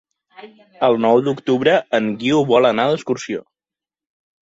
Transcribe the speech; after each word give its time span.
El 0.87 0.97
nou 1.03 1.21
d'octubre 1.27 1.77
en 1.99 2.09
Guiu 2.25 2.43
vol 2.55 2.73
anar 2.73 2.91
d'excursió. 2.93 3.49